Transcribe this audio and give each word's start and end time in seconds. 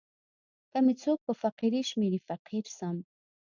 که 0.71 0.77
می 0.85 0.93
څوک 1.01 1.19
په 1.27 1.33
فقیری 1.41 1.81
شمېري 1.89 2.19
فقیر 2.27 2.65
سم. 2.77 2.97